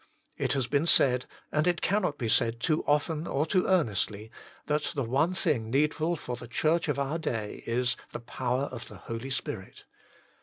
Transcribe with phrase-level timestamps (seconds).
[0.35, 4.31] It has been said, and it cannot be said too often or too earnestly,
[4.65, 8.87] that the one thing needful for the Church of our day is, the power of
[8.87, 9.85] the Holy Spirit.